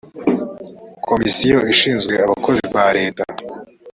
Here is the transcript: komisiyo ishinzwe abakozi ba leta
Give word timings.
komisiyo 1.07 1.57
ishinzwe 1.73 2.13
abakozi 2.25 2.63
ba 2.73 2.85
leta 2.97 3.23